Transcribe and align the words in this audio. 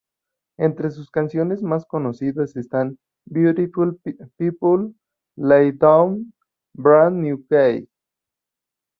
Entre 0.57 0.89
sus 0.89 1.11
canciones 1.11 1.61
más 1.61 1.85
conocidas 1.85 2.55
están 2.55 2.97
"Beautiful 3.27 3.99
People", 4.35 4.95
"Lay 5.35 5.73
Down", 5.73 6.33
"Brand 6.73 7.17
New 7.21 7.45
Key". 7.45 7.87